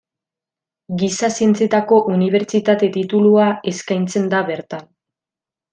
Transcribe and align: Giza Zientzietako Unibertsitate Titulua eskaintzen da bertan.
Giza 1.01 1.29
Zientzietako 1.41 1.99
Unibertsitate 2.15 2.91
Titulua 2.99 3.53
eskaintzen 3.75 4.31
da 4.35 4.45
bertan. 4.53 4.89